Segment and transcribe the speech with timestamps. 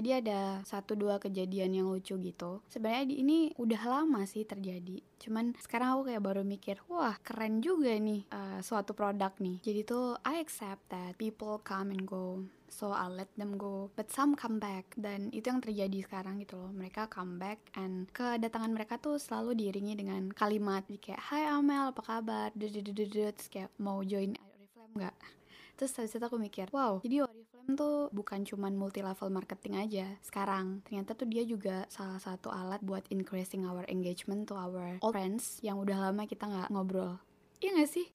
[0.00, 2.64] Jadi ada satu dua kejadian yang lucu gitu.
[2.72, 4.96] Sebenarnya ini udah lama sih terjadi.
[5.20, 9.60] Cuman sekarang aku kayak baru mikir, wah keren juga nih uh, suatu produk nih.
[9.60, 12.48] Jadi tuh I accept that people come and go.
[12.72, 13.92] So I'll let them go.
[13.92, 14.88] But some come back.
[14.96, 16.72] Dan itu yang terjadi sekarang gitu loh.
[16.72, 22.00] Mereka come back and kedatangan mereka tuh selalu diiringi dengan kalimat kayak Hai Amel, apa
[22.00, 22.48] kabar?
[22.56, 25.39] Terus kayak mau join Oriflame nggak?
[25.80, 30.12] Terus habis itu aku mikir, wow, jadi Oriflame tuh bukan cuman multi level marketing aja
[30.20, 30.84] sekarang.
[30.84, 35.56] Ternyata tuh dia juga salah satu alat buat increasing our engagement to our old friends
[35.64, 37.16] yang udah lama kita nggak ngobrol.
[37.64, 38.12] Iya gak sih?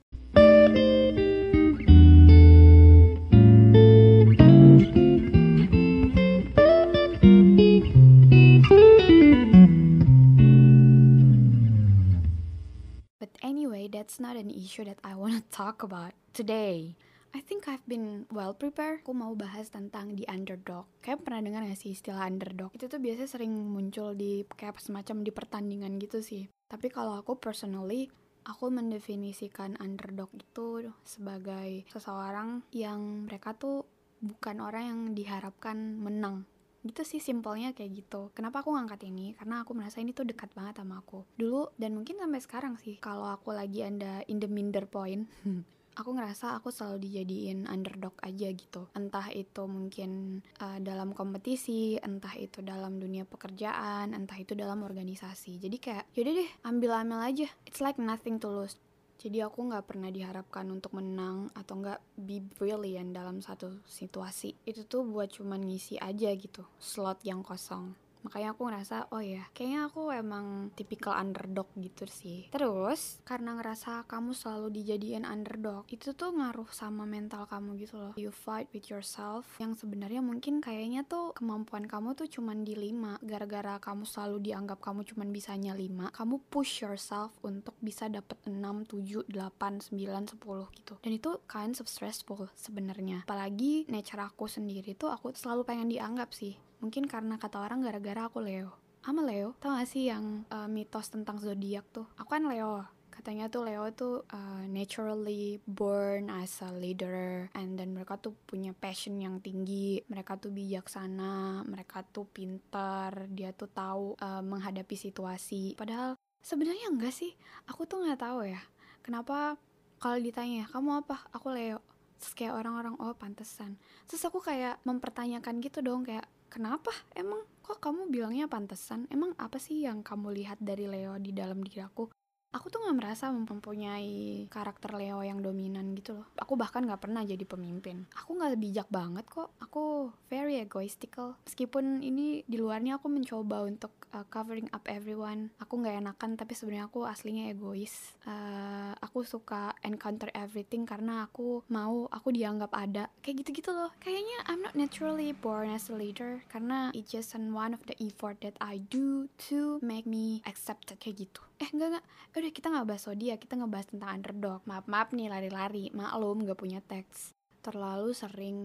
[13.17, 16.93] But anyway, that's not an issue that I wanna talk about today.
[17.35, 19.03] I think I've been well prepared.
[19.03, 20.87] Aku mau bahas tentang the underdog.
[21.03, 22.71] Kayak pernah dengar gak sih istilah underdog?
[22.71, 26.47] Itu tuh biasanya sering muncul di kayak semacam di pertandingan gitu sih.
[26.71, 28.07] Tapi kalau aku personally,
[28.47, 33.83] aku mendefinisikan underdog itu sebagai seseorang yang mereka tuh
[34.23, 36.47] bukan orang yang diharapkan menang
[36.85, 40.53] gitu sih simpelnya kayak gitu kenapa aku ngangkat ini karena aku merasa ini tuh dekat
[40.53, 44.45] banget sama aku dulu dan mungkin sampai sekarang sih kalau aku lagi anda in the
[44.45, 45.25] minder point
[45.95, 48.91] aku ngerasa aku selalu dijadiin underdog aja gitu.
[48.93, 55.57] Entah itu mungkin uh, dalam kompetisi entah itu dalam dunia pekerjaan entah itu dalam organisasi.
[55.57, 57.47] Jadi kayak yaudah deh ambil ambil aja.
[57.65, 58.75] It's like nothing to lose.
[59.15, 64.53] Jadi aku nggak pernah diharapkan untuk menang atau nggak be brilliant dalam satu situasi.
[64.67, 69.45] Itu tuh buat cuman ngisi aja gitu slot yang kosong makanya aku ngerasa oh ya
[69.53, 72.49] kayaknya aku emang tipikal underdog gitu sih.
[72.49, 78.13] Terus karena ngerasa kamu selalu dijadiin underdog itu tuh ngaruh sama mental kamu gitu loh.
[78.17, 83.21] You fight with yourself yang sebenarnya mungkin kayaknya tuh kemampuan kamu tuh cuman di lima.
[83.21, 88.57] Gara-gara kamu selalu dianggap kamu cuman bisanya lima kamu push yourself untuk bisa dapet 6,
[88.89, 90.93] 7, 8, 9, 10 gitu.
[91.03, 93.27] Dan itu kind of stressful sebenarnya.
[93.27, 98.27] Apalagi nature aku sendiri tuh aku selalu pengen dianggap sih Mungkin karena kata orang gara-gara
[98.27, 98.75] aku Leo.
[99.05, 102.09] Ama Leo, tau gak sih yang uh, mitos tentang zodiak tuh?
[102.17, 102.81] Aku kan Leo.
[103.13, 108.73] Katanya tuh Leo tuh uh, naturally born as a leader and then mereka tuh punya
[108.75, 115.77] passion yang tinggi, mereka tuh bijaksana, mereka tuh pintar, dia tuh tahu uh, menghadapi situasi.
[115.79, 117.31] Padahal sebenarnya enggak sih.
[117.71, 118.61] Aku tuh nggak tahu ya.
[119.05, 119.55] Kenapa
[120.01, 121.79] kalau ditanya, "Kamu apa?" Aku Leo.
[122.19, 123.77] Terus kayak orang-orang, "Oh, pantesan."
[124.09, 126.25] Terus aku kayak mempertanyakan gitu dong kayak
[126.55, 126.95] kenapa?
[127.11, 129.11] Emang kok kamu bilangnya pantesan?
[129.11, 132.07] Emang apa sih yang kamu lihat dari Leo di dalam diri aku
[132.55, 136.27] aku tuh nggak merasa mempunyai karakter Leo yang dominan gitu loh.
[136.39, 138.07] Aku bahkan nggak pernah jadi pemimpin.
[138.15, 139.51] Aku nggak bijak banget kok.
[139.59, 141.35] Aku very egoistical.
[141.43, 145.51] Meskipun ini di luarnya aku mencoba untuk uh, covering up everyone.
[145.59, 148.15] Aku nggak enakan tapi sebenarnya aku aslinya egois.
[148.23, 153.11] Uh, aku suka encounter everything karena aku mau aku dianggap ada.
[153.19, 153.91] Kayak gitu-gitu loh.
[153.99, 158.39] Kayaknya I'm not naturally born as a leader karena it's just one of the effort
[158.39, 162.05] that I do to make me accepted kayak gitu eh enggak enggak.
[162.05, 164.61] Ya udah kita nggak bahas zodiak kita ngebahas tentang underdog.
[164.67, 165.91] Maaf maaf nih lari-lari.
[165.95, 167.31] Maklum nggak punya teks.
[167.63, 168.57] Terlalu sering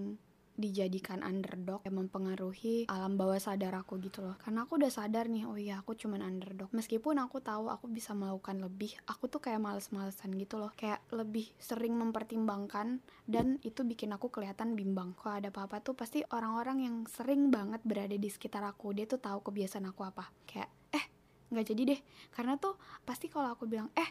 [0.61, 4.37] dijadikan underdog yang mempengaruhi alam bawah sadar aku gitu loh.
[4.37, 6.69] Karena aku udah sadar nih oh iya aku cuman underdog.
[6.77, 10.71] Meskipun aku tahu aku bisa melakukan lebih aku tuh kayak males-malesan gitu loh.
[10.77, 15.17] Kayak lebih sering mempertimbangkan dan itu bikin aku kelihatan bimbang.
[15.17, 19.19] Kalau ada apa-apa tuh pasti orang-orang yang sering banget berada di sekitar aku dia tuh
[19.19, 20.29] tahu kebiasaan aku apa.
[20.45, 20.69] Kayak
[21.51, 22.01] nggak jadi deh.
[22.33, 24.11] Karena tuh pasti kalau aku bilang eh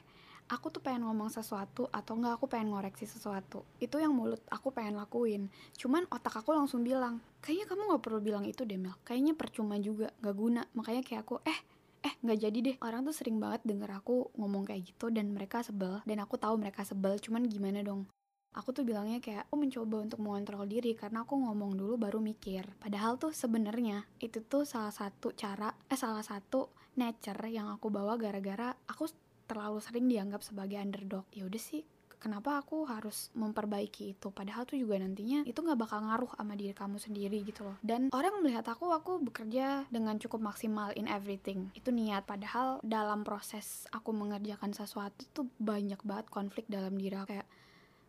[0.49, 4.73] aku tuh pengen ngomong sesuatu atau enggak aku pengen ngoreksi sesuatu itu yang mulut aku
[4.73, 5.47] pengen lakuin.
[5.77, 8.97] Cuman otak aku langsung bilang kayaknya kamu nggak perlu bilang itu deh Mel.
[9.05, 10.61] Kayaknya percuma juga nggak guna.
[10.73, 11.59] Makanya kayak aku eh
[12.01, 12.75] eh nggak jadi deh.
[12.81, 16.57] Orang tuh sering banget denger aku ngomong kayak gitu dan mereka sebel dan aku tahu
[16.57, 18.09] mereka sebel cuman gimana dong?
[18.57, 22.65] Aku tuh bilangnya kayak aku mencoba untuk mengontrol diri karena aku ngomong dulu baru mikir.
[22.81, 28.19] Padahal tuh sebenarnya itu tuh salah satu cara eh salah satu nature yang aku bawa
[28.19, 29.07] gara-gara aku
[29.49, 31.25] terlalu sering dianggap sebagai underdog.
[31.33, 31.81] Ya udah sih
[32.19, 34.27] kenapa aku harus memperbaiki itu?
[34.29, 37.79] Padahal tuh juga nantinya itu nggak bakal ngaruh sama diri kamu sendiri gitu loh.
[37.79, 41.71] Dan orang melihat aku aku bekerja dengan cukup maksimal in everything.
[41.73, 42.27] Itu niat.
[42.27, 47.33] Padahal dalam proses aku mengerjakan sesuatu tuh banyak banget konflik dalam diri aku.
[47.33, 47.47] Kayak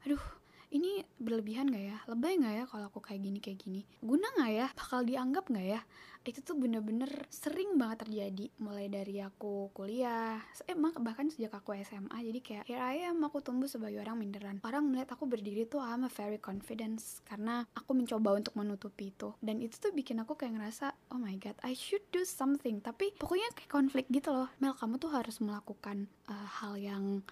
[0.05, 0.40] aduh
[0.71, 1.99] ini berlebihan gak ya?
[2.07, 3.83] Lebay gak ya kalau aku kayak gini kayak gini?
[3.99, 4.67] Guna gak ya?
[4.73, 5.81] Bakal dianggap gak ya?
[6.23, 8.47] Itu tuh bener-bener sering banget terjadi.
[8.63, 10.39] Mulai dari aku kuliah
[10.69, 14.63] eh bahkan sejak aku SMA jadi kayak here I am aku tumbuh sebagai orang minderan.
[14.63, 19.35] Orang melihat aku berdiri tuh I'm a very confidence karena aku mencoba untuk menutupi itu.
[19.43, 22.79] Dan itu tuh bikin aku kayak ngerasa oh my god I should do something.
[22.79, 24.49] Tapi pokoknya kayak konflik gitu loh.
[24.63, 27.27] Mel kamu tuh harus melakukan uh, hal yang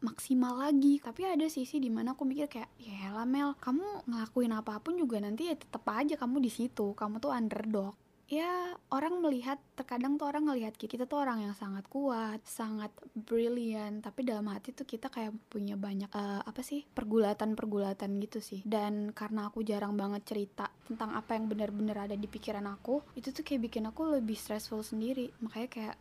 [0.00, 1.02] maksimal lagi.
[1.02, 4.94] Tapi ada sisi di mana aku mikir kayak ya lah Mel kamu ngelakuin apa pun
[4.98, 6.94] juga nanti ya tetap aja kamu di situ.
[6.94, 7.94] Kamu tuh underdog.
[8.28, 14.04] Ya orang melihat terkadang tuh orang ngelihat kita tuh orang yang sangat kuat sangat brilliant.
[14.04, 18.60] Tapi dalam hati tuh kita kayak punya banyak uh, apa sih pergulatan-pergulatan gitu sih.
[18.68, 23.32] Dan karena aku jarang banget cerita tentang apa yang benar-benar ada di pikiran aku itu
[23.32, 25.32] tuh kayak bikin aku lebih stressful sendiri.
[25.40, 25.96] Makanya kayak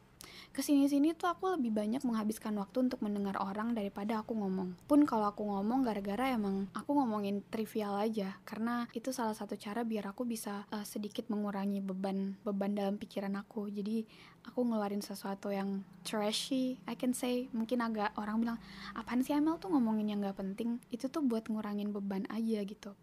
[0.51, 4.73] ke sini-sini tuh aku lebih banyak menghabiskan waktu untuk mendengar orang daripada aku ngomong.
[4.85, 9.81] Pun kalau aku ngomong gara-gara emang aku ngomongin trivial aja, karena itu salah satu cara
[9.85, 13.69] biar aku bisa uh, sedikit mengurangi beban beban dalam pikiran aku.
[13.69, 14.05] Jadi
[14.47, 17.51] aku ngeluarin sesuatu yang trashy, I can say.
[17.51, 18.57] Mungkin agak orang bilang
[18.97, 20.79] apaan sih Amel tuh ngomongin yang gak penting.
[20.93, 22.95] Itu tuh buat ngurangin beban aja gitu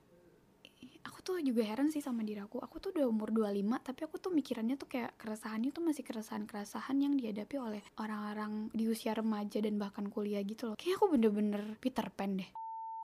[1.24, 2.60] tuh juga heran sih sama diri aku.
[2.60, 6.96] Aku tuh udah umur 25 tapi aku tuh mikirannya tuh kayak keresahannya tuh masih keresahan-keresahan
[7.00, 10.76] yang dihadapi oleh orang-orang di usia remaja dan bahkan kuliah gitu loh.
[10.76, 12.50] Kayaknya aku bener-bener Peter Pan deh.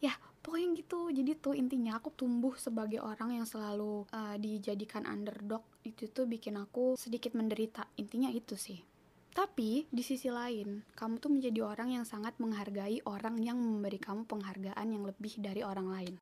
[0.04, 0.12] Ya
[0.44, 1.08] pokoknya gitu.
[1.08, 5.64] Jadi tuh intinya aku tumbuh sebagai orang yang selalu uh, dijadikan underdog.
[5.80, 7.88] Itu tuh bikin aku sedikit menderita.
[7.96, 8.84] Intinya itu sih.
[9.30, 14.26] Tapi di sisi lain, kamu tuh menjadi orang yang sangat menghargai orang yang memberi kamu
[14.26, 16.14] penghargaan yang lebih dari orang lain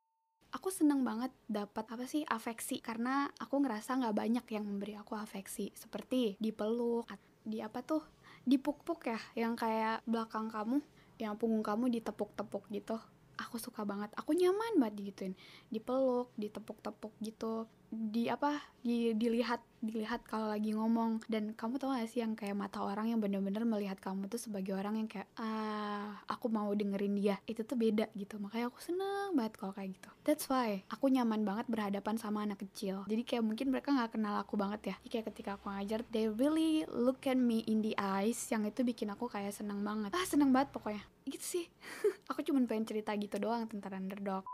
[0.52, 2.80] aku seneng banget dapat apa sih afeksi.
[2.80, 5.72] Karena aku ngerasa nggak banyak yang memberi aku afeksi.
[5.76, 7.08] Seperti dipeluk
[7.44, 8.04] di apa tuh
[8.44, 9.20] dipuk-puk ya.
[9.36, 10.80] Yang kayak belakang kamu
[11.18, 12.96] yang punggung kamu ditepuk-tepuk gitu.
[13.38, 14.10] Aku suka banget.
[14.18, 15.34] Aku nyaman banget digituin.
[15.70, 21.24] Dipeluk ditepuk-tepuk gitu di apa di dilihat dilihat kalau lagi ngomong.
[21.30, 24.74] Dan kamu tau gak sih yang kayak mata orang yang bener-bener melihat kamu tuh sebagai
[24.74, 27.36] orang yang kayak ah aku mau dengerin dia.
[27.48, 28.36] Itu tuh beda gitu.
[28.42, 30.08] Makanya aku seneng banget kalau kayak gitu.
[30.26, 33.06] That's why aku nyaman banget berhadapan sama anak kecil.
[33.08, 34.96] Jadi kayak mungkin mereka nggak kenal aku banget ya.
[35.04, 38.38] Jadi kayak ketika aku ngajar they really look at me in the eyes.
[38.50, 40.12] Yang itu bikin aku kayak seneng banget.
[40.12, 41.02] Ah seneng banget pokoknya.
[41.28, 41.64] Gitu sih.
[42.32, 44.44] Aku cuma pengen cerita gitu doang tentang underdog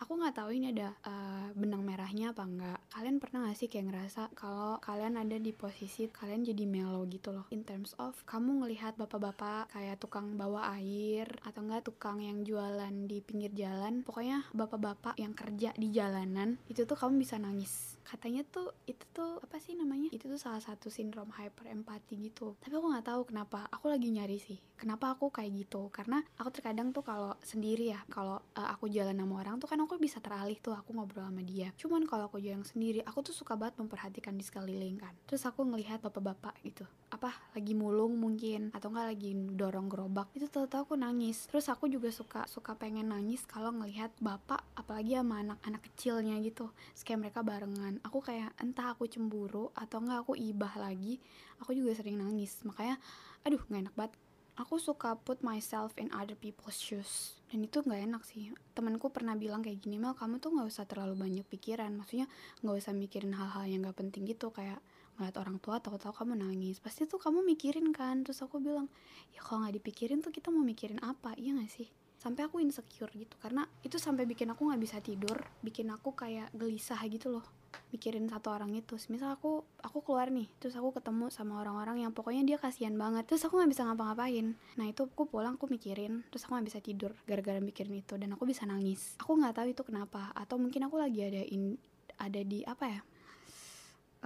[0.00, 3.92] aku nggak tahu ini ada uh, benang merahnya apa enggak kalian pernah gak sih kayak
[3.92, 7.46] ngerasa kalau kalian ada di posisi kalian jadi mellow gitu loh?
[7.52, 12.92] In terms of kamu ngelihat bapak-bapak kayak tukang bawa air atau enggak tukang yang jualan
[13.04, 18.42] di pinggir jalan pokoknya bapak-bapak yang kerja di jalanan itu tuh kamu bisa nangis katanya
[18.42, 20.10] tuh itu tuh apa sih namanya?
[20.10, 22.58] Itu tuh salah satu sindrom hyper empati gitu.
[22.58, 23.70] Tapi aku nggak tahu kenapa.
[23.70, 25.92] Aku lagi nyari sih kenapa aku kayak gitu.
[25.94, 29.78] Karena aku terkadang tuh kalau sendiri ya kalau uh, aku jalan sama orang tuh kan
[29.78, 31.70] aku bisa teralih tuh aku ngobrol sama dia.
[31.76, 35.12] Cuman kalau aku jalan sendiri aku tuh suka banget memperhatikan di sekeliling kan.
[35.28, 36.88] Terus aku ngelihat bapak-bapak gitu.
[37.12, 40.32] Apa lagi mulung mungkin atau enggak lagi dorong gerobak.
[40.32, 41.46] Itu tahu-tahu aku nangis.
[41.46, 46.72] Terus aku juga suka suka pengen nangis kalau ngelihat bapak apalagi sama anak-anak kecilnya gitu.
[47.04, 51.20] Kayak mereka barengan aku kayak entah aku cemburu atau enggak aku ibah lagi
[51.60, 52.60] aku juga sering nangis.
[52.64, 52.96] Makanya
[53.44, 54.14] aduh nggak enak banget.
[54.58, 57.40] Aku suka put myself in other people's shoes.
[57.48, 58.52] Dan itu nggak enak sih.
[58.76, 61.88] Temanku pernah bilang kayak gini Mel kamu tuh nggak usah terlalu banyak pikiran.
[61.96, 62.28] Maksudnya
[62.60, 64.80] nggak usah mikirin hal-hal yang nggak penting gitu kayak
[65.16, 66.76] ngeliat orang tua tahu-tahu kamu nangis.
[66.80, 68.20] Pasti tuh kamu mikirin kan.
[68.20, 68.92] Terus aku bilang
[69.32, 71.32] ya kalau nggak dipikirin tuh kita mau mikirin apa?
[71.40, 71.88] Iya nggak sih
[72.20, 73.32] sampai aku insecure gitu.
[73.40, 77.46] Karena itu sampai bikin aku nggak bisa tidur bikin aku kayak gelisah gitu loh
[77.90, 78.94] mikirin satu orang itu.
[79.08, 83.24] Misal aku aku keluar nih terus aku ketemu sama orang-orang yang pokoknya dia kasihan banget.
[83.26, 84.52] Terus aku nggak bisa ngapa-ngapain.
[84.76, 88.36] Nah itu aku pulang aku mikirin terus aku nggak bisa tidur gara-gara mikirin itu dan
[88.36, 89.16] aku bisa nangis.
[89.18, 91.80] Aku nggak tahu itu kenapa atau mungkin aku lagi ada in
[92.20, 93.00] ada di apa ya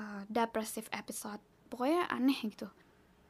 [0.03, 1.41] uh, depressive episode.
[1.71, 2.69] Pokoknya aneh gitu.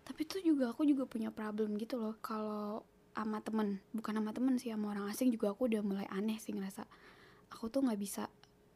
[0.05, 2.17] Tapi tuh juga aku juga punya problem gitu loh.
[2.21, 3.79] Kalau sama temen.
[3.95, 6.85] Bukan sama temen sih sama orang asing juga aku udah mulai aneh sih ngerasa.
[7.55, 8.27] Aku tuh nggak bisa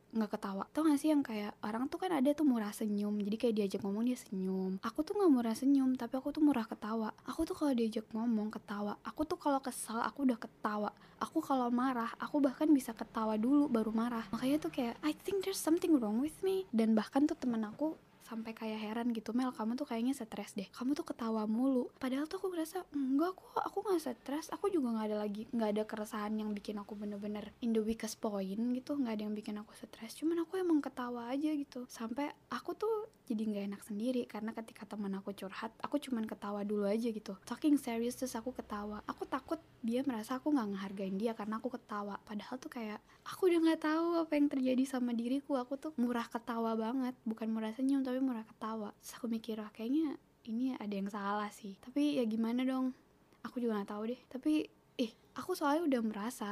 [0.09, 0.65] nggak ketawa.
[0.73, 3.81] Tau gak sih yang kayak orang tuh kan ada tuh murah senyum jadi kayak diajak
[3.85, 4.81] ngomong dia senyum.
[4.81, 7.13] Aku tuh nggak murah senyum tapi aku tuh murah ketawa.
[7.29, 8.97] Aku tuh kalau diajak ngomong ketawa.
[9.05, 10.91] Aku tuh kalau kesal aku udah ketawa.
[11.21, 14.25] Aku kalau marah aku bahkan bisa ketawa dulu baru marah.
[14.33, 16.65] Makanya tuh kayak I think there's something wrong with me.
[16.73, 17.93] Dan bahkan tuh temen aku
[18.29, 20.69] sampai kayak heran gitu Mel kamu tuh kayaknya stres deh.
[20.69, 21.89] Kamu tuh ketawa mulu.
[21.97, 24.53] Padahal tuh aku ngerasa enggak kok aku nggak stres.
[24.53, 28.21] Aku juga nggak ada lagi nggak ada keresahan yang bikin aku bener-bener in the weakest
[28.21, 28.93] point gitu.
[29.01, 30.13] Nggak ada yang bikin aku stres.
[30.21, 31.89] Cuman aku emang ketawa aja gitu.
[31.89, 36.65] Sampai aku tuh jadi nggak enak sendiri karena ketika teman aku curhat aku cuman ketawa
[36.65, 37.37] dulu aja gitu.
[37.45, 39.05] Talking serious terus aku ketawa.
[39.05, 42.21] Aku takut dia merasa aku nggak ngehargain dia karena aku ketawa.
[42.25, 45.61] Padahal tuh kayak aku udah nggak tahu apa yang terjadi sama diriku.
[45.61, 48.91] Aku tuh murah ketawa banget bukan murah senyum tapi murah ketawa.
[49.01, 51.77] Terus aku mikir ah, kayaknya ini ada yang salah sih.
[51.79, 52.97] Tapi ya gimana dong?
[53.45, 54.21] Aku juga nggak tahu deh.
[54.27, 54.53] Tapi
[54.99, 56.49] ih aku soalnya udah merasa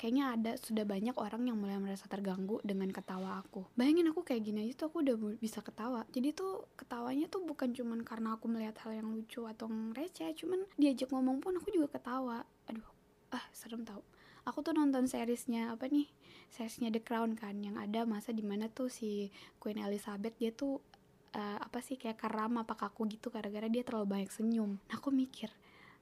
[0.00, 3.68] kayaknya ada sudah banyak orang yang mulai merasa terganggu dengan ketawa aku.
[3.76, 6.08] Bayangin aku kayak gini aja tuh aku udah bisa ketawa.
[6.08, 10.64] Jadi tuh ketawanya tuh bukan cuman karena aku melihat hal yang lucu atau receh cuman
[10.80, 12.48] diajak ngomong pun aku juga ketawa.
[12.72, 12.88] Aduh
[13.36, 14.00] ah serem tau.
[14.48, 16.08] Aku tuh nonton seriesnya apa nih
[16.48, 19.28] seriesnya The Crown kan yang ada masa di mana tuh si
[19.62, 20.82] Queen Elizabeth dia tuh
[21.34, 24.78] uh, apa sih kayak karam apa kaku gitu gara-gara dia terlalu banyak senyum.
[24.90, 25.50] Nah aku mikir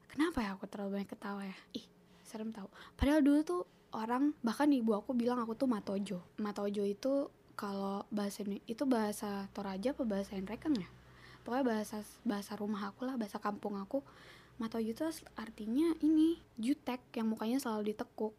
[0.09, 1.57] kenapa ya aku terlalu banyak ketawa ya?
[1.77, 1.87] Ih
[2.25, 2.69] serem tau.
[2.97, 3.63] Padahal dulu tuh
[3.97, 6.21] orang bahkan ibu aku bilang aku tuh matojo.
[6.41, 10.89] Matojo itu kalau bahasa ini itu bahasa Toraja apa bahasa Enrekang ya?
[11.43, 14.05] Pokoknya bahasa bahasa rumah aku lah bahasa kampung aku.
[14.59, 15.05] Matojo itu
[15.39, 18.35] artinya ini jutek yang mukanya selalu ditekuk.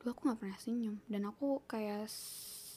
[0.00, 0.96] Dulu aku nggak pernah senyum.
[1.10, 2.06] Dan aku kayak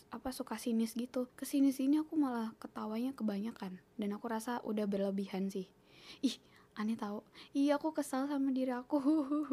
[0.10, 1.30] apa suka sinis gitu.
[1.38, 5.70] Ke sini sini aku malah ketawanya kebanyakan dan aku rasa udah berlebihan sih.
[6.26, 6.38] Ih
[6.78, 7.26] aneh tau.
[7.54, 8.98] Iya aku kesal sama diri aku.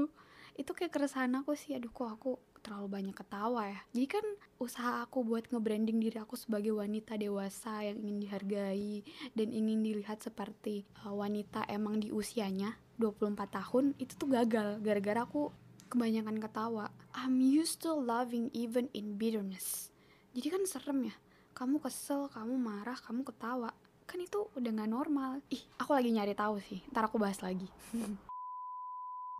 [0.60, 1.76] Itu kayak keresahan aku sih.
[1.76, 2.32] Aduh kok aku
[2.64, 3.80] terlalu banyak ketawa ya?
[3.92, 9.04] Jadi kan usaha aku buat nge-branding diri aku sebagai wanita dewasa yang ingin dihargai
[9.36, 15.28] dan ingin dilihat seperti uh, wanita emang di usianya 24 tahun itu tuh gagal gara-gara
[15.28, 15.52] aku
[15.92, 16.88] kebanyakan ketawa.
[17.12, 19.94] I'm used to loving even in bitterness
[20.36, 21.16] jadi kan serem ya.
[21.56, 23.72] Kamu kesel kamu marah kamu ketawa.
[24.04, 25.40] Kan itu udah gak normal.
[25.48, 26.84] Ih aku lagi nyari tahu sih.
[26.92, 27.64] Ntar aku bahas lagi.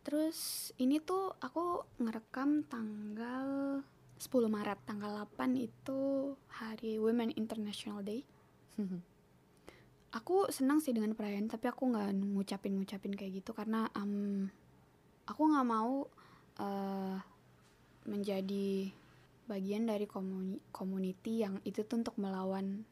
[0.09, 3.83] Terus ini tuh aku ngerekam tanggal
[4.17, 8.25] 10 Maret, tanggal 8 itu hari Women International Day.
[10.17, 14.49] aku senang sih dengan perayaan, tapi aku nggak ngucapin-ngucapin kayak gitu karena um,
[15.29, 16.09] aku nggak mau
[16.63, 17.17] uh,
[18.09, 18.89] menjadi
[19.47, 22.83] bagian dari komuni community yang itu tuh untuk melawan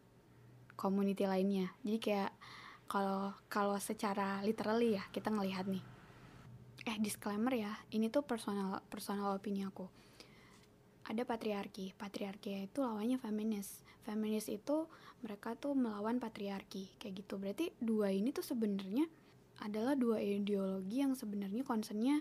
[0.74, 1.74] community lainnya.
[1.82, 2.32] Jadi kayak
[2.86, 5.84] kalau kalau secara literally ya kita ngelihat nih.
[6.84, 9.88] Eh disclaimer ya ini tuh personal personal opini aku.
[11.04, 11.92] Ada patriarki.
[11.96, 13.84] Patriarki itu lawannya feminis.
[14.04, 14.88] Feminis itu
[15.24, 17.40] mereka tuh melawan patriarki kayak gitu.
[17.40, 19.08] Berarti dua ini tuh sebenarnya
[19.64, 22.20] adalah dua ideologi yang sebenarnya concernnya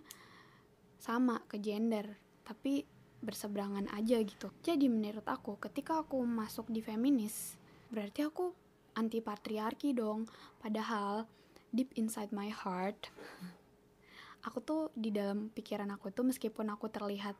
[1.00, 2.16] sama ke gender.
[2.44, 2.88] Tapi
[3.24, 4.52] berseberangan aja gitu.
[4.62, 7.56] Jadi menurut aku ketika aku masuk di feminis
[7.90, 8.52] berarti aku
[9.00, 10.28] anti patriarki dong.
[10.60, 11.26] Padahal
[11.74, 13.10] deep inside my heart
[14.44, 17.36] aku tuh di dalam pikiran aku tuh meskipun aku terlihat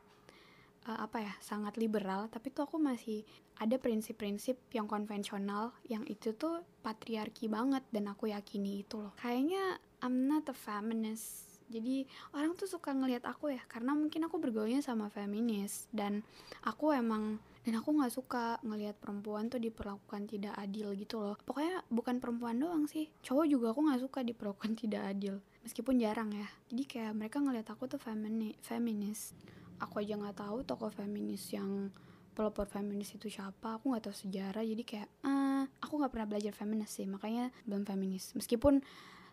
[0.88, 3.22] uh, apa ya sangat liberal tapi tuh aku masih
[3.60, 9.14] ada prinsip-prinsip yang konvensional yang itu tuh patriarki banget dan aku yakini itu loh.
[9.20, 12.04] Kayaknya I'm not a feminist jadi
[12.36, 15.88] orang tuh suka ngelihat aku ya karena mungkin aku bergaulnya sama feminis.
[15.88, 16.20] Dan
[16.62, 21.36] aku emang dan aku nggak suka ngelihat perempuan tuh diperlakukan tidak adil gitu loh.
[21.42, 25.40] Pokoknya bukan perempuan doang sih cowok juga aku nggak suka diperlakukan tidak adil.
[25.64, 26.48] Meskipun jarang ya.
[26.68, 29.32] Jadi kayak mereka ngelihat aku tuh femini feminis.
[29.80, 31.88] Aku aja nggak tahu tokoh feminis yang
[32.34, 34.60] pelopor feminis itu siapa aku nggak tahu sejarah.
[34.60, 38.36] Jadi kayak ah aku nggak pernah belajar feminis sih makanya belum feminis.
[38.36, 38.84] Meskipun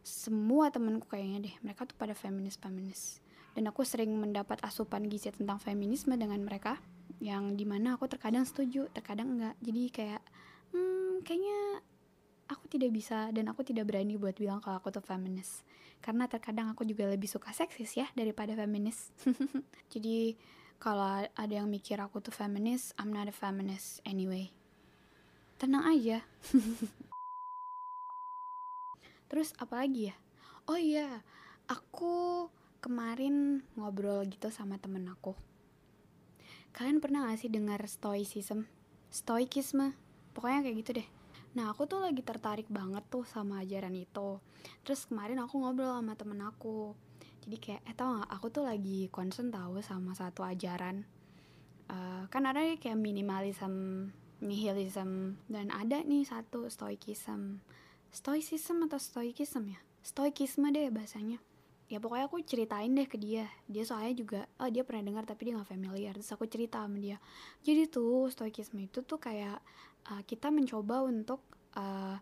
[0.01, 5.31] semua temenku kayaknya deh mereka tuh pada feminis feminis dan aku sering mendapat asupan gizi
[5.31, 6.79] tentang feminisme dengan mereka
[7.19, 9.55] yang di mana aku terkadang setuju terkadang enggak.
[9.59, 10.21] Jadi kayak
[10.71, 11.83] hmm kayaknya
[12.47, 15.67] aku tidak bisa dan aku tidak berani buat bilang kalau aku tuh feminis.
[16.01, 19.11] Karena terkadang aku juga lebih suka seksis ya daripada feminis.
[19.93, 20.33] Jadi
[20.81, 24.49] kalau ada yang mikir aku tuh feminis I'm not a feminist anyway.
[25.59, 26.25] Tenang aja
[29.31, 30.15] terus apa lagi ya?
[30.67, 31.23] Oh iya
[31.71, 32.51] aku
[32.83, 35.31] kemarin ngobrol gitu sama temen aku.
[36.75, 38.67] Kalian pernah gak sih dengar stoicism?
[39.07, 39.95] Stoikisme.
[40.35, 41.07] Pokoknya kayak gitu deh.
[41.55, 44.43] Nah aku tuh lagi tertarik banget tuh sama ajaran itu.
[44.83, 46.91] Terus kemarin aku ngobrol sama temen aku.
[47.47, 51.07] Jadi kayak eh tau gak aku tuh lagi concern tahu sama satu ajaran.
[51.87, 54.07] Uh, Kan ada kayak minimalism,
[54.39, 57.63] nihilism Dan ada nih satu stoikism
[58.11, 59.79] Stoicism atau stoikism ya?
[60.03, 61.39] Stoikisme deh bahasanya.
[61.87, 63.47] Ya pokoknya aku ceritain deh ke dia.
[63.71, 66.13] Dia soalnya juga oh dia pernah dengar tapi dia nggak familiar.
[66.19, 67.23] Terus aku cerita sama dia.
[67.63, 69.63] Jadi tuh stoikisme itu tuh kayak
[70.11, 71.39] uh, kita mencoba untuk
[71.79, 72.19] uh,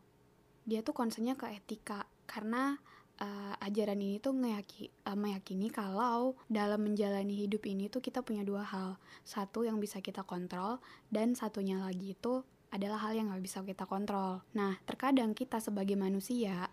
[0.69, 2.05] dia tuh concernnya ke etika.
[2.29, 2.77] Karena
[3.17, 8.45] uh, ajaran ini tuh ngeyaki, uh, meyakini kalau dalam menjalani hidup ini tuh kita punya
[8.45, 9.01] dua hal.
[9.25, 10.77] Satu yang bisa kita kontrol
[11.09, 14.45] dan satunya lagi itu adalah hal yang nggak bisa kita kontrol.
[14.55, 16.69] Nah, terkadang kita sebagai manusia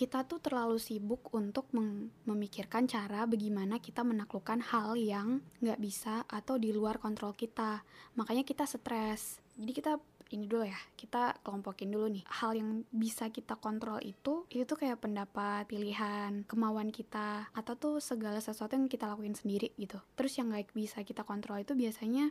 [0.00, 1.68] kita tuh terlalu sibuk untuk
[2.24, 7.84] memikirkan cara bagaimana kita menaklukkan hal yang nggak bisa atau di luar kontrol kita.
[8.16, 9.44] Makanya kita stres.
[9.60, 12.24] Jadi kita ini dulu ya, kita kelompokin dulu nih.
[12.32, 18.38] Hal yang bisa kita kontrol itu, itu kayak pendapat, pilihan, kemauan kita, atau tuh segala
[18.38, 19.98] sesuatu yang kita lakuin sendiri gitu.
[20.14, 22.30] Terus yang nggak bisa kita kontrol itu biasanya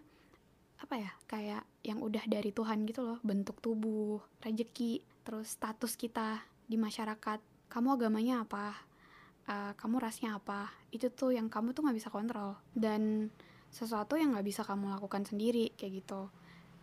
[0.79, 6.39] apa ya kayak yang udah dari Tuhan gitu loh bentuk tubuh rezeki terus status kita
[6.65, 8.89] di masyarakat kamu agamanya apa
[9.49, 12.57] uh, kamu rasnya apa itu tuh yang kamu tuh nggak bisa kontrol.
[12.73, 13.33] Dan
[13.69, 16.29] sesuatu yang nggak bisa kamu lakukan sendiri kayak gitu.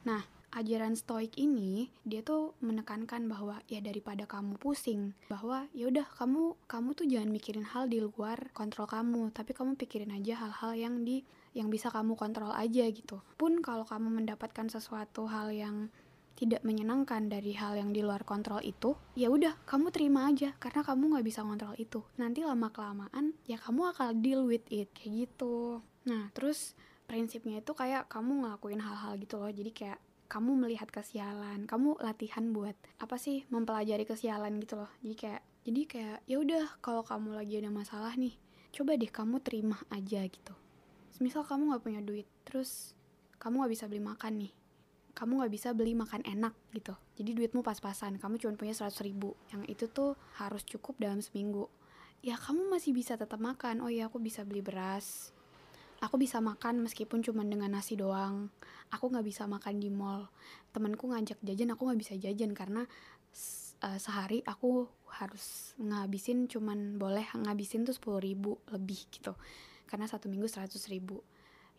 [0.06, 0.22] Nah
[0.54, 6.56] ajaran stoik ini dia tuh menekankan bahwa ya daripada kamu pusing bahwa ya udah kamu
[6.64, 11.04] kamu tuh jangan mikirin hal di luar kontrol kamu tapi kamu pikirin aja hal-hal yang
[11.04, 11.26] di
[11.56, 15.88] yang bisa kamu kontrol aja gitu pun kalau kamu mendapatkan sesuatu hal yang
[16.36, 20.84] tidak menyenangkan dari hal yang di luar kontrol itu, ya udah kamu terima aja karena
[20.84, 22.04] kamu nggak bisa kontrol itu.
[22.20, 25.80] Nanti lama kelamaan ya kamu akan deal with it kayak gitu.
[26.04, 26.76] Nah terus
[27.08, 29.48] prinsipnya itu kayak kamu ngelakuin hal-hal gitu loh.
[29.48, 29.98] Jadi kayak
[30.28, 34.92] kamu melihat kesialan, kamu latihan buat apa sih mempelajari kesialan gitu loh.
[35.00, 38.36] Jadi kayak jadi kayak ya udah kalau kamu lagi ada masalah nih,
[38.76, 40.52] coba deh kamu terima aja gitu.
[41.18, 42.92] Misal kamu nggak punya duit, terus
[43.40, 44.52] kamu nggak bisa beli makan nih.
[45.16, 46.92] Kamu nggak bisa beli makan enak gitu.
[47.16, 49.32] Jadi duitmu pas-pasan kamu cuma punya 100 ribu.
[49.48, 51.72] Yang itu tuh harus cukup dalam seminggu.
[52.20, 53.80] Ya kamu masih bisa tetap makan.
[53.80, 55.32] Oh ya aku bisa beli beras.
[56.04, 58.52] Aku bisa makan meskipun cuma dengan nasi doang.
[58.92, 60.28] Aku nggak bisa makan di mall.
[60.76, 62.84] Temanku ngajak jajan aku nggak bisa jajan karena
[63.84, 69.32] uh, sehari aku harus ngabisin cuman boleh ngabisin tuh sepuluh ribu lebih gitu
[69.86, 71.22] karena satu minggu seratus ribu.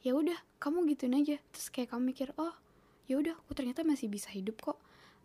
[0.01, 1.37] Ya udah kamu gituin aja.
[1.53, 2.55] Terus kayak kamu mikir oh
[3.07, 4.79] ya udah aku ternyata masih bisa hidup kok.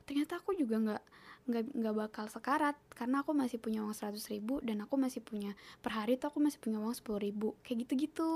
[0.07, 1.03] Ternyata aku juga nggak
[1.43, 5.59] nggak nggak bakal sekarat karena aku masih punya uang seratus ribu dan aku masih punya
[5.83, 7.59] per hari tuh aku masih punya uang sepuluh ribu.
[7.67, 8.31] Kayak gitu gitu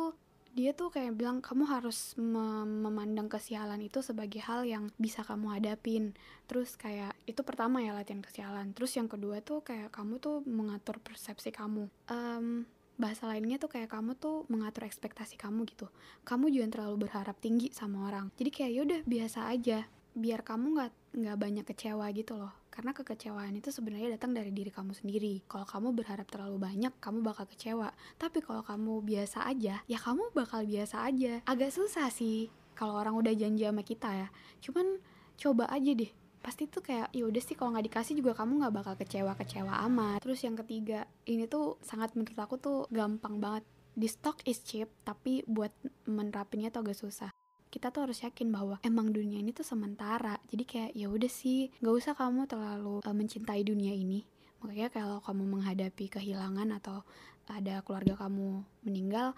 [0.56, 5.60] dia tuh kayak bilang kamu harus mem memandang kesialan itu sebagai hal yang bisa kamu
[5.60, 6.16] hadapin.
[6.48, 8.72] Terus kayak itu pertama ya latihan kesialan.
[8.72, 11.92] Terus yang kedua tuh kayak kamu tuh mengatur persepsi kamu.
[12.08, 12.64] Um,
[12.96, 15.88] bahasa lainnya tuh kayak kamu tuh mengatur ekspektasi kamu gitu.
[16.24, 18.32] Kamu jangan terlalu berharap tinggi sama orang.
[18.40, 19.84] Jadi kayak yaudah biasa aja.
[20.16, 22.52] Biar kamu nggak nggak banyak kecewa gitu loh.
[22.72, 25.44] Karena kekecewaan itu sebenarnya datang dari diri kamu sendiri.
[25.48, 27.92] Kalau kamu berharap terlalu banyak kamu bakal kecewa.
[28.16, 31.44] Tapi kalau kamu biasa aja ya kamu bakal biasa aja.
[31.44, 34.28] Agak susah sih kalau orang udah janji sama kita ya.
[34.64, 35.00] Cuman
[35.36, 38.74] coba aja deh pasti tuh kayak ya udah sih kalau nggak dikasih juga kamu nggak
[38.78, 40.22] bakal kecewa kecewa amat.
[40.22, 43.66] Terus yang ketiga ini tuh sangat menurut aku tuh gampang banget.
[43.98, 45.74] Di stock is cheap tapi buat
[46.06, 47.34] menerapinnya tuh agak susah.
[47.66, 50.38] Kita tuh harus yakin bahwa emang dunia ini tuh sementara.
[50.46, 54.22] Jadi kayak ya udah sih nggak usah kamu terlalu uh, mencintai dunia ini.
[54.62, 57.02] Makanya kalau kamu menghadapi kehilangan atau
[57.50, 59.34] ada keluarga kamu meninggal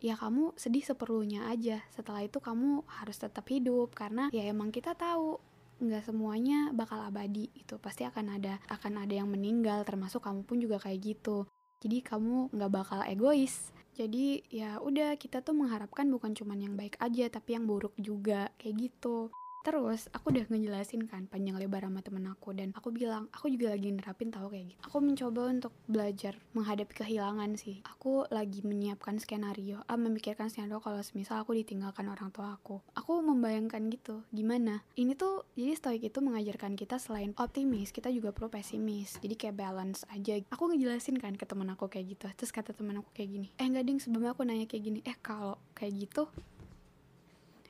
[0.00, 1.78] ya kamu sedih seperlunya aja.
[1.94, 5.38] Setelah itu kamu harus tetap hidup karena ya emang kita tahu
[5.80, 10.60] nggak semuanya bakal abadi itu pasti akan ada akan ada yang meninggal termasuk kamu pun
[10.60, 11.48] juga kayak gitu.
[11.80, 13.72] Jadi kamu nggak bakal egois.
[13.96, 18.52] Jadi ya udah kita tuh mengharapkan bukan cuman yang baik aja tapi yang buruk juga
[18.60, 23.28] kayak gitu Terus aku udah ngejelasin kan panjang lebar sama temen aku dan aku bilang
[23.28, 24.80] aku juga lagi nerapin tahu kayak gitu.
[24.88, 27.84] Aku mencoba untuk belajar menghadapi kehilangan sih.
[27.84, 32.80] Aku lagi menyiapkan skenario, ah memikirkan skenario kalau semisal aku ditinggalkan orang tua aku.
[32.96, 34.80] Aku membayangkan gitu gimana.
[34.96, 39.20] Ini tuh jadi stoik itu mengajarkan kita selain optimis kita juga perlu pesimis.
[39.20, 40.40] Jadi kayak balance aja.
[40.56, 42.32] Aku ngejelasin kan ke temen aku kayak gitu.
[42.32, 45.16] Terus kata temen aku kayak gini, eh enggak ding sebelumnya aku nanya kayak gini, eh
[45.20, 46.32] kalau kayak gitu,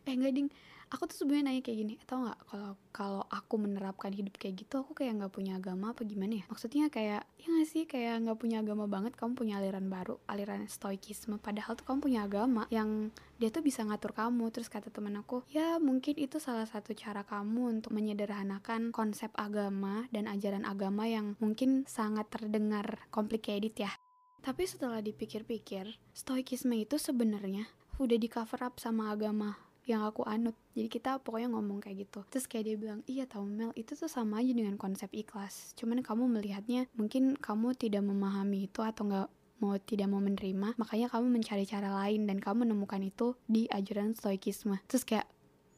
[0.07, 0.49] eh enggak ding
[0.91, 4.83] aku tuh sebenarnya nanya kayak gini tau nggak kalau kalau aku menerapkan hidup kayak gitu
[4.83, 6.45] aku kayak nggak punya agama apa gimana ya?
[6.51, 10.67] Maksudnya kayak ya nggak sih kayak nggak punya agama banget kamu punya aliran baru aliran
[10.67, 14.51] stoikisme padahal tuh kamu punya agama yang dia tuh bisa ngatur kamu.
[14.51, 20.11] Terus kata temen aku ya mungkin itu salah satu cara kamu untuk menyederhanakan konsep agama
[20.11, 23.95] dan ajaran agama yang mungkin sangat terdengar complicated ya.
[24.43, 30.57] Tapi setelah dipikir-pikir stoikisme itu sebenarnya udah di cover up sama agama yang aku anut.
[30.77, 32.21] Jadi kita pokoknya ngomong kayak gitu.
[32.29, 35.73] Terus kayak dia bilang iya tau Mel itu tuh sama aja dengan konsep ikhlas.
[35.77, 39.29] Cuman kamu melihatnya mungkin kamu tidak memahami itu atau nggak
[39.61, 40.77] mau tidak mau menerima.
[40.81, 44.81] Makanya kamu mencari cara lain dan kamu menemukan itu di ajaran stoikisme.
[44.89, 45.29] Terus kayak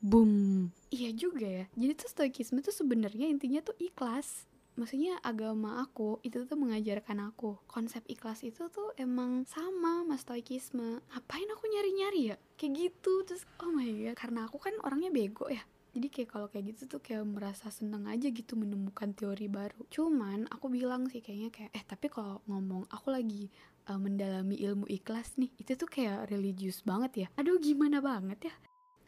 [0.02, 0.68] boom.
[0.90, 1.64] Iya juga ya.
[1.74, 7.60] Jadi tuh stoikisme tuh sebenarnya intinya tuh ikhlas maksudnya agama aku itu tuh mengajarkan aku.
[7.68, 11.00] Konsep ikhlas itu tuh emang sama mas stoikisme.
[11.12, 12.36] Ngapain aku nyari-nyari ya?
[12.56, 14.16] Kayak gitu terus oh my god.
[14.16, 15.62] Karena aku kan orangnya bego ya.
[15.92, 19.84] Jadi kayak kalau kayak gitu tuh kayak merasa seneng aja gitu menemukan teori baru.
[19.92, 23.52] Cuman aku bilang sih kayaknya kayak eh tapi kalau ngomong aku lagi
[23.92, 25.52] uh, mendalami ilmu ikhlas nih.
[25.60, 27.26] Itu tuh kayak religius banget ya.
[27.36, 28.54] Aduh gimana banget ya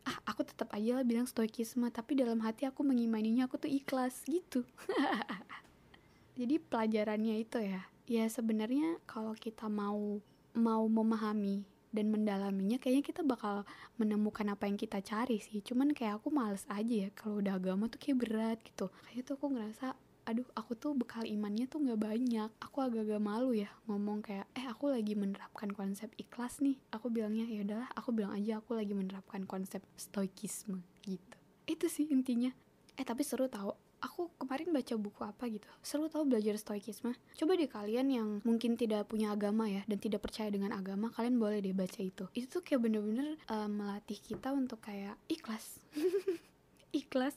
[0.05, 4.25] ah aku tetap aja lah bilang stoikisme tapi dalam hati aku mengimaninya aku tuh ikhlas
[4.29, 4.65] gitu.
[6.39, 10.21] Jadi pelajarannya itu ya ya sebenarnya kalau kita mau
[10.53, 11.65] mau memahami
[11.95, 13.63] dan mendalaminya kayaknya kita bakal
[13.97, 15.63] menemukan apa yang kita cari sih.
[15.63, 18.91] Cuman kayak aku males aja ya kalau udah agama tuh kayak berat gitu.
[19.07, 22.51] Kayak tuh aku ngerasa aduh aku tuh bekal imannya tuh nggak banyak.
[22.61, 26.81] Aku agak-agak malu ya ngomong kayak eh aku lagi menerapkan konsep ikhlas nih.
[26.93, 31.37] Aku bilangnya ya udahlah aku bilang aja aku lagi menerapkan konsep stoikisme gitu.
[31.69, 32.53] Itu sih intinya.
[32.97, 37.17] Eh tapi seru tau aku kemarin baca buku apa gitu seru tau belajar stoikisme.
[37.41, 41.41] Coba deh kalian yang mungkin tidak punya agama ya dan tidak percaya dengan agama kalian
[41.41, 42.29] boleh deh baca itu.
[42.37, 45.81] Itu tuh kayak bener-bener uh, melatih kita untuk kayak ikhlas.
[46.95, 47.35] Ikhlas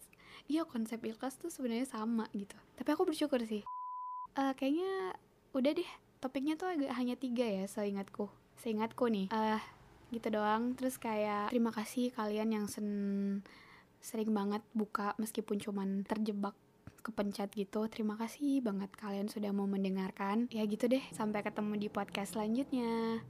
[0.47, 2.55] iya konsep ikhlas tuh sebenarnya sama gitu.
[2.79, 3.63] Tapi aku bersyukur sih.
[4.35, 5.15] Uh, kayaknya
[5.55, 5.89] udah deh
[6.23, 8.31] topiknya tuh agak hanya tiga ya seingatku.
[8.59, 9.27] Seingatku nih.
[9.29, 9.61] Uh,
[10.11, 10.73] gitu doang.
[10.79, 12.87] Terus kayak terima kasih kalian yang sen
[13.99, 16.55] sering banget buka meskipun cuman terjebak
[17.03, 17.87] kepencet gitu.
[17.91, 20.47] Terima kasih banget kalian sudah mau mendengarkan.
[20.51, 23.23] Ya gitu deh sampai ketemu di podcast selanjutnya